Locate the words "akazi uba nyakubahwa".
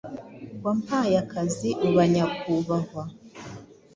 1.23-3.03